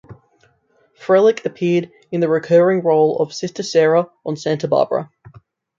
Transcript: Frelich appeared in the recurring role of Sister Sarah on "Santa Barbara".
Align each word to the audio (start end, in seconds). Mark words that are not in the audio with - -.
Frelich 0.99 1.45
appeared 1.45 1.91
in 2.11 2.21
the 2.21 2.27
recurring 2.27 2.81
role 2.81 3.19
of 3.19 3.35
Sister 3.35 3.61
Sarah 3.61 4.09
on 4.25 4.35
"Santa 4.35 4.67
Barbara". 4.67 5.11